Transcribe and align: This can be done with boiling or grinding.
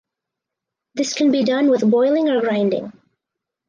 This 0.95 1.13
can 1.13 1.29
be 1.29 1.43
done 1.43 1.69
with 1.69 1.87
boiling 1.87 2.27
or 2.27 2.41
grinding. 2.41 2.91